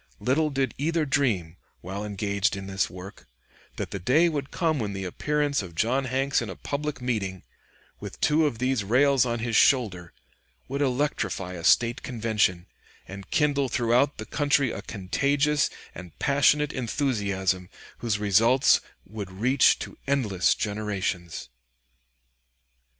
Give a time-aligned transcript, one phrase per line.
[0.19, 3.27] Little did either dream, while engaged in this work,
[3.75, 7.43] that the day would come when the appearance of John Hanks in a public meeting,
[7.99, 10.11] with two of these rails on his shoulder,
[10.67, 12.65] would electrify a State convention,
[13.07, 19.99] and kindle throughout the country a contagious and passionate enthusiasm, whose results would reach to
[20.07, 21.47] endless generations.